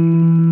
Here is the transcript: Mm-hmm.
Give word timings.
Mm-hmm. 0.00 0.49